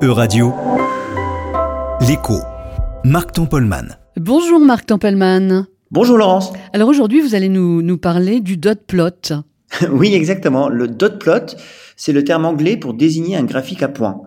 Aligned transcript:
E-Radio, 0.00 0.54
l'écho, 2.06 2.38
Marc 3.04 3.32
Tempelman. 3.32 3.98
Bonjour 4.16 4.60
Marc 4.60 4.86
Tempelman. 4.86 5.66
Bonjour 5.90 6.16
Laurence. 6.16 6.52
Alors 6.72 6.88
aujourd'hui, 6.88 7.20
vous 7.20 7.34
allez 7.34 7.48
nous, 7.48 7.82
nous 7.82 7.98
parler 7.98 8.38
du 8.38 8.56
dot 8.56 8.78
plot. 8.86 9.42
oui, 9.90 10.14
exactement. 10.14 10.68
Le 10.68 10.86
dot 10.86 11.18
plot, 11.18 11.56
c'est 11.96 12.12
le 12.12 12.22
terme 12.22 12.44
anglais 12.44 12.76
pour 12.76 12.94
désigner 12.94 13.36
un 13.36 13.42
graphique 13.42 13.82
à 13.82 13.88
points. 13.88 14.22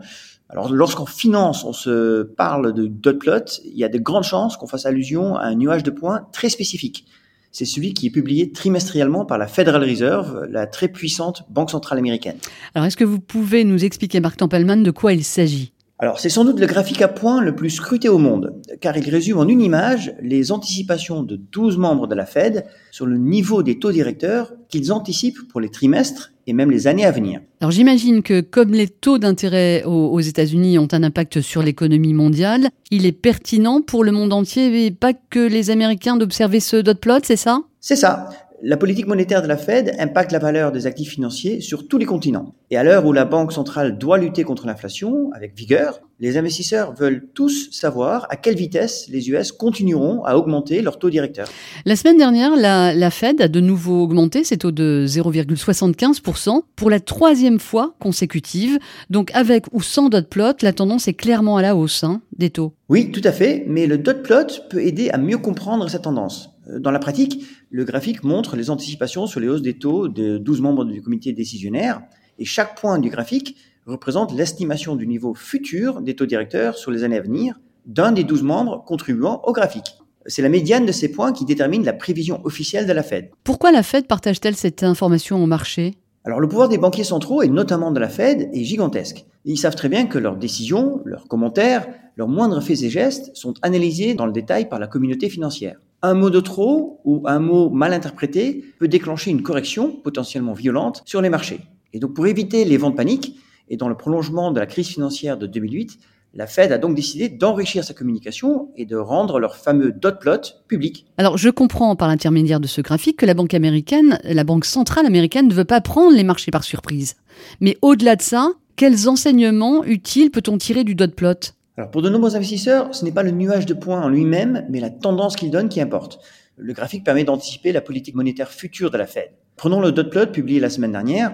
Alors, 0.49 0.73
lorsqu'en 0.73 1.05
finance, 1.05 1.64
on 1.64 1.72
se 1.72 2.24
parle 2.24 2.74
de 2.74 2.88
dot 2.88 3.18
plot, 3.18 3.62
il 3.64 3.78
y 3.78 3.86
a 3.86 3.90
de 3.90 3.98
grandes 3.98 4.26
chances 4.26 4.58
qu'on 4.58 4.68
fasse 4.68 4.86
allusion 4.86 5.38
à 5.38 5.46
un 5.46 5.56
nuage 5.56 5.84
de 5.84 5.92
points 5.92 6.28
très 6.34 6.50
spécifique. 6.50 7.06
C'est 7.52 7.65
celui 7.65 7.93
qui 7.93 8.07
est 8.07 8.11
publié 8.11 8.52
trimestriellement 8.52 9.25
par 9.25 9.38
la 9.38 9.47
Federal 9.47 9.83
Reserve, 9.83 10.47
la 10.50 10.68
très 10.68 10.88
puissante 10.88 11.43
banque 11.50 11.71
centrale 11.71 11.97
américaine. 12.00 12.38
Alors, 12.73 12.88
est-ce 12.88 12.97
que 12.97 13.04
vous 13.04 13.20
pouvez 13.20 13.63
nous 13.65 13.83
expliquer, 13.83 14.21
Marc 14.21 14.38
Tempelman, 14.38 14.83
de 14.83 14.91
quoi 14.91 15.11
il 15.13 15.23
s'agit? 15.23 15.73
Alors 16.02 16.20
c'est 16.20 16.29
sans 16.29 16.43
doute 16.43 16.59
le 16.59 16.65
graphique 16.65 17.04
à 17.04 17.07
points 17.07 17.41
le 17.41 17.55
plus 17.55 17.69
scruté 17.69 18.09
au 18.09 18.18
monde, 18.18 18.59
car 18.82 18.97
il 18.97 19.07
résume 19.07 19.37
en 19.37 19.47
une 19.47 19.61
image 19.61 20.15
les 20.19 20.51
anticipations 20.51 21.21
de 21.21 21.36
12 21.36 21.78
membres 21.78 22.07
de 22.07 22.15
la 22.15 22.25
Fed 22.25 22.65
sur 22.89 23.05
le 23.05 23.18
niveau 23.18 23.61
des 23.61 23.78
taux 23.78 23.92
directeurs 23.92 24.51
qu'ils 24.68 24.92
anticipent 24.92 25.47
pour 25.47 25.61
les 25.61 25.69
trimestres 25.69 26.32
et 26.47 26.54
même 26.54 26.71
les 26.71 26.87
années 26.87 27.06
à 27.06 27.11
venir. 27.11 27.42
Alors 27.59 27.69
j'imagine 27.69 28.23
que 28.23 28.42
comme 28.42 28.71
les 28.71 28.87
taux 28.87 29.19
d'intérêt 29.19 29.83
aux, 29.83 30.19
États-Unis 30.19 30.79
ont 30.79 30.87
un 30.92 31.04
impact 31.04 31.39
sur 31.39 31.61
l'économie 31.61 32.16
mondiale, 32.16 32.70
il 32.89 33.06
est 33.06 33.11
pertinent 33.11 33.81
pour 33.81 34.03
le 34.03 34.11
monde 34.11 34.33
entier 34.33 34.88
et 34.88 34.89
pas 34.89 35.14
que 35.14 35.47
les 35.47 35.70
Américains 35.70 36.17
d'observer 36.17 36.59
ce 36.59 36.78
dot 36.78 37.00
plot, 37.00 37.20
c'est 37.22 37.36
ça? 37.36 37.59
C'est 37.80 37.95
ça. 37.95 38.28
La 38.64 38.78
politique 38.78 39.08
monétaire 39.08 39.42
de 39.42 39.47
la 39.47 39.58
Fed 39.58 39.95
impacte 39.97 40.31
la 40.31 40.38
valeur 40.38 40.72
des 40.72 40.86
actifs 40.86 41.09
financiers 41.09 41.61
sur 41.61 41.88
tous 41.88 41.97
les 41.97 42.06
continents. 42.06 42.53
Et 42.70 42.78
à 42.78 42.84
l'heure 42.84 43.08
où 43.08 43.11
la 43.11 43.25
Banque 43.25 43.53
centrale 43.53 43.97
doit 43.97 44.20
lutter 44.20 44.44
contre 44.44 44.67
l'inflation 44.67 45.31
avec 45.34 45.58
vigueur, 45.58 46.00
les 46.20 46.38
investisseurs 46.38 46.94
veulent 46.94 47.25
tous 47.34 47.72
savoir 47.72 48.28
à 48.30 48.36
quelle 48.36 48.56
vitesse 48.56 49.08
les 49.09 49.32
US 49.32 49.52
continueront 49.52 50.23
à 50.26 50.36
augmenter 50.36 50.84
leur 50.84 51.00
taux 51.00 51.09
directeur. 51.09 51.48
La 51.86 51.95
semaine 51.95 52.20
dernière, 52.20 52.56
la, 52.56 53.09
Fed 53.09 53.42
a 53.42 53.48
de 53.48 53.59
nouveau 53.59 54.04
augmenté 54.04 54.44
ses 54.44 54.59
taux 54.59 54.70
de 54.70 55.06
0,75% 55.08 56.62
pour 56.76 56.92
la 56.92 57.00
troisième 57.00 57.59
fois 57.59 57.95
consécutive. 58.00 58.78
Donc 59.09 59.32
avec 59.34 59.66
ou 59.72 59.82
sans 59.82 60.09
dot 60.09 60.30
plot, 60.30 60.62
la 60.62 60.72
tendance 60.72 61.08
est 61.08 61.16
clairement 61.16 61.58
à 61.58 61.64
la 61.64 61.76
hausse 61.76 62.04
hein, 62.04 62.22
des 62.38 62.52
taux. 62.52 62.73
Oui, 62.89 63.12
tout 63.12 63.22
à 63.23 63.32
fait, 63.32 63.64
mais 63.67 63.88
le 63.88 63.98
dot 63.98 64.22
plot 64.22 64.62
peut 64.70 64.84
aider 64.84 65.09
à 65.09 65.17
mieux 65.17 65.39
comprendre 65.39 65.89
cette 65.89 66.04
tendance. 66.04 66.51
Euh, 66.70 66.80
dans 66.80 66.92
la 66.92 67.00
pratique, 67.00 67.45
le 67.70 67.84
graphique 67.84 68.23
montre 68.23 68.56
les 68.56 68.70
anticipations 68.70 69.28
sur 69.28 69.40
les 69.40 69.48
hausses 69.48 69.62
des 69.62 69.78
taux 69.78 70.08
de 70.08 70.38
12 70.38 70.62
membres 70.62 70.86
du 70.86 71.02
comité 71.02 71.34
décisionnaire 71.34 72.02
et 72.40 72.45
chaque 72.45 72.80
point 72.80 73.00
du 73.00 73.09
graphique 73.09 73.58
représente 73.86 74.34
l'estimation 74.34 74.95
du 74.95 75.08
niveau 75.08 75.34
futur 75.34 76.02
des 76.02 76.16
taux 76.16 76.26
directeurs 76.26 76.78
sur 76.78 76.92
les 76.92 77.04
années 77.04 77.17
à 77.17 77.22
venir 77.22 77.59
d'un 77.86 78.12
des 78.12 78.23
12 78.23 78.44
membres 78.44 78.84
contribuant 78.86 79.42
au 79.45 79.54
graphique. 79.54 79.98
C'est 80.28 80.44
la 80.44 80.50
médiane 80.50 80.86
de 80.86 80.92
ces 80.92 81.09
points 81.09 81.34
qui 81.34 81.45
détermine 81.45 81.84
la 81.84 81.94
prévision 81.94 82.42
officielle 82.45 82.86
de 82.86 82.94
la 82.94 83.02
Fed. 83.02 83.32
Pourquoi 83.44 83.72
la 83.72 83.82
Fed 83.82 84.06
partage-t-elle 84.06 84.56
cette 84.56 84.84
information 84.84 85.44
au 85.44 85.48
marché? 85.48 85.95
Alors 86.23 86.39
le 86.39 86.48
pouvoir 86.48 86.70
des 86.70 86.78
banquiers 86.78 87.04
centraux 87.04 87.42
et 87.42 87.48
notamment 87.48 87.92
de 87.92 88.00
la 88.00 88.09
Fed 88.09 88.50
est 88.54 88.64
gigantesque. 88.64 89.26
Ils 89.45 89.58
savent 89.58 89.76
très 89.76 89.89
bien 89.89 90.06
que 90.06 90.20
leurs 90.20 90.38
décisions, 90.38 91.02
leurs 91.06 91.28
commentaires, 91.28 91.88
leurs 92.16 92.28
moindres 92.28 92.62
faits 92.62 92.84
et 92.84 92.92
gestes 92.92 93.36
sont 93.36 93.56
analysés 93.64 94.14
dans 94.14 94.28
le 94.28 94.32
détail 94.32 94.70
par 94.70 94.78
la 94.78 94.86
communauté 94.86 95.30
financière. 95.30 95.80
Un 96.04 96.16
mot 96.16 96.30
de 96.32 96.40
trop 96.40 97.00
ou 97.06 97.22
un 97.28 97.40
mot 97.40 97.70
mal 97.70 97.94
interprété 97.94 98.66
peut 98.80 98.88
déclencher 98.88 99.30
une 99.30 99.44
correction 99.44 99.92
potentiellement 99.92 100.54
violente 100.54 101.04
sur 101.06 101.22
les 101.22 101.30
marchés. 101.30 101.60
Et 101.94 102.00
donc 102.00 102.16
pour 102.16 102.26
éviter 102.26 102.66
les 102.66 102.78
ventes 102.78 102.98
paniques, 102.98 103.40
et 103.70 103.78
dans 103.78 103.88
le 103.88 103.96
prolongement 103.96 104.52
de 104.52 104.60
la 104.60 104.66
crise 104.66 104.88
financière 104.88 105.38
de 105.38 105.46
2008, 105.46 106.00
la 106.34 106.48
Fed 106.48 106.72
a 106.72 106.78
donc 106.78 106.96
décidé 106.96 107.30
d'enrichir 107.30 107.84
sa 107.84 107.94
communication 107.94 108.70
et 108.78 108.86
de 108.86 108.96
rendre 108.96 109.40
leur 109.40 109.58
fameux 109.58 109.92
dot 109.92 110.20
plot 110.20 110.42
public. 110.68 111.06
Alors, 111.18 111.38
je 111.38 111.50
comprends 111.50 111.96
par 111.96 112.08
l'intermédiaire 112.08 112.60
de 112.60 112.68
ce 112.68 112.82
graphique 112.82 113.17
que 113.17 113.26
la 113.26 113.34
banque 113.34 113.54
américaine, 113.54 114.17
la 114.23 114.44
banque 114.44 114.66
centrale 114.66 115.06
américaine 115.06 115.48
ne 115.48 115.54
veut 115.54 115.66
pas 115.66 115.82
prendre 115.82 116.16
les 116.16 116.23
marchés 116.23 116.52
par 116.52 116.64
surprise. 116.64 117.16
Mais 117.60 117.78
au-delà 117.82 118.16
de 118.16 118.22
ça, 118.22 118.54
quels 118.76 119.10
enseignements 119.10 119.84
utiles 119.84 120.32
peut-on 120.32 120.58
tirer 120.58 120.84
du 120.84 120.95
dot 120.95 121.14
plot? 121.14 121.54
Alors 121.77 121.89
pour 121.89 122.02
de 122.02 122.09
nombreux 122.09 122.36
investisseurs, 122.36 122.93
ce 122.93 123.05
n'est 123.05 123.14
pas 123.14 123.23
le 123.23 123.32
nuage 123.32 123.65
de 123.65 123.73
points 123.73 124.02
en 124.02 124.09
lui-même, 124.09 124.65
mais 124.70 124.80
la 124.80 124.89
tendance 124.89 125.36
qu'il 125.36 125.52
donne 125.52 125.70
qui 125.70 125.80
importe. 125.80 126.20
Le 126.58 126.73
graphique 126.73 127.05
permet 127.05 127.23
d'anticiper 127.23 127.71
la 127.71 127.82
politique 127.82 128.13
monétaire 128.13 128.49
future 128.49 128.91
de 128.91 128.97
la 128.97 129.07
Fed. 129.07 129.29
Prenons 129.55 129.79
le 129.79 129.91
dot 129.91 130.09
plot 130.09 130.27
publié 130.27 130.59
la 130.59 130.69
semaine 130.69 130.91
dernière. 130.91 131.33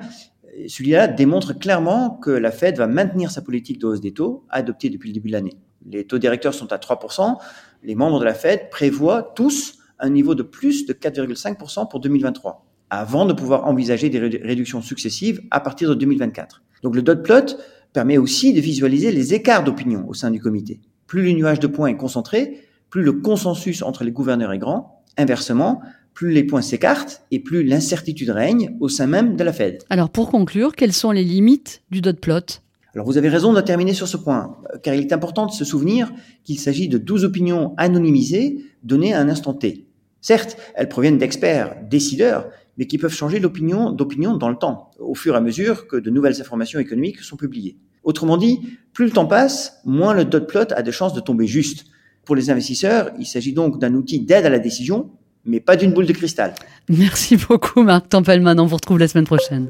Celui-là 0.68 1.08
démontre 1.08 1.58
clairement 1.58 2.12
que 2.12 2.30
la 2.30 2.52
Fed 2.52 2.78
va 2.78 2.88
maintenir 2.88 3.32
sa 3.32 3.42
politique 3.42 3.80
de 3.80 3.88
hausse 3.88 4.02
des 4.02 4.14
taux 4.14 4.46
adoptée 4.50 4.90
depuis 4.90 5.10
le 5.10 5.14
début 5.14 5.30
de 5.30 5.34
l'année. 5.34 5.58
Les 5.90 6.06
taux 6.06 6.20
directeurs 6.20 6.54
sont 6.54 6.72
à 6.72 6.78
3%. 6.78 7.38
Les 7.84 7.96
membres 7.96 8.20
de 8.20 8.26
la 8.26 8.34
Fed 8.34 8.70
prévoient 8.70 9.34
tous 9.36 9.80
un 10.00 10.10
niveau 10.10 10.36
de 10.36 10.44
plus 10.44 10.86
de 10.86 10.94
4,5% 10.94 11.90
pour 11.90 12.00
2023, 12.00 12.66
avant 12.92 13.26
de 13.26 13.34
pouvoir 13.34 13.66
envisager 13.66 14.10
des 14.10 14.20
réductions 14.20 14.82
successives 14.82 15.42
à 15.50 15.60
partir 15.60 15.90
de 15.90 15.96
2024. 15.96 16.62
Donc 16.84 16.96
le 16.96 17.02
dot 17.02 17.24
plot 17.24 17.58
permet 17.98 18.20
aussi 18.20 18.54
de 18.54 18.62
visualiser 18.62 19.12
les 19.12 19.34
écarts 19.34 19.64
d'opinion 19.64 20.06
au 20.08 20.14
sein 20.14 20.30
du 20.30 20.40
comité. 20.40 20.82
Plus 21.08 21.24
le 21.24 21.32
nuage 21.32 21.60
de 21.60 21.66
points 21.66 21.88
est 21.88 21.98
concentré, 21.98 22.60
plus 22.92 23.02
le 23.02 23.14
consensus 23.14 23.82
entre 23.82 24.04
les 24.04 24.12
gouverneurs 24.12 24.54
est 24.54 24.60
grand. 24.60 25.04
Inversement, 25.18 25.82
plus 26.14 26.30
les 26.30 26.44
points 26.44 26.62
s'écartent 26.62 27.24
et 27.32 27.40
plus 27.40 27.64
l'incertitude 27.64 28.30
règne 28.30 28.78
au 28.82 28.88
sein 28.88 29.08
même 29.08 29.36
de 29.36 29.44
la 29.44 29.52
Fed. 29.52 29.80
Alors 29.90 30.12
pour 30.12 30.30
conclure, 30.30 30.76
quelles 30.76 30.94
sont 30.94 31.10
les 31.10 31.24
limites 31.24 31.82
du 31.90 32.02
dot 32.02 32.20
plot? 32.20 32.62
Alors 32.94 33.08
vous 33.08 33.18
avez 33.18 33.30
raison 33.30 33.52
de 33.52 33.62
terminer 33.62 33.96
sur 33.96 34.08
ce 34.08 34.18
point, 34.18 34.58
car 34.84 34.94
il 34.94 35.02
est 35.02 35.12
important 35.12 35.48
de 35.48 35.52
se 35.52 35.66
souvenir 35.66 36.12
qu'il 36.44 36.60
s'agit 36.60 36.90
de 36.90 37.00
12 37.00 37.26
opinions 37.26 37.74
anonymisées 37.78 38.64
données 38.84 39.16
à 39.16 39.22
un 39.22 39.28
instant 39.28 39.56
T. 39.56 39.88
Certes, 40.22 40.56
elles 40.76 40.90
proviennent 40.90 41.18
d'experts, 41.18 41.76
décideurs, 41.90 42.48
mais 42.78 42.86
qui 42.86 43.00
peuvent 43.00 43.12
changer 43.12 43.40
d'opinion 43.40 43.92
dans 43.92 44.50
le 44.50 44.56
temps, 44.56 44.92
au 45.00 45.16
fur 45.16 45.34
et 45.34 45.38
à 45.38 45.42
mesure 45.42 45.88
que 45.88 45.96
de 45.96 46.12
nouvelles 46.12 46.40
informations 46.40 46.80
économiques 46.80 47.22
sont 47.22 47.36
publiées. 47.36 47.76
Autrement 48.08 48.38
dit, 48.38 48.62
plus 48.94 49.04
le 49.04 49.12
temps 49.12 49.26
passe, 49.26 49.82
moins 49.84 50.14
le 50.14 50.24
dot 50.24 50.48
plot 50.48 50.72
a 50.74 50.82
de 50.82 50.92
chances 50.92 51.14
de 51.14 51.20
tomber 51.20 51.46
juste. 51.46 51.88
Pour 52.24 52.38
les 52.38 52.50
investisseurs, 52.50 53.12
il 53.20 53.26
s'agit 53.26 53.52
donc 53.52 53.80
d'un 53.80 53.94
outil 53.96 54.22
d'aide 54.22 54.46
à 54.46 54.50
la 54.50 54.60
décision, 54.60 55.10
mais 55.44 55.60
pas 55.60 55.76
d'une 55.76 55.92
boule 55.92 56.06
de 56.06 56.14
cristal. 56.14 56.56
Merci 56.88 57.36
beaucoup 57.36 57.84
Marc 57.84 58.08
Tempelman, 58.08 58.58
on 58.62 58.66
vous 58.66 58.78
retrouve 58.78 58.98
la 58.98 59.10
semaine 59.10 59.26
prochaine. 59.26 59.68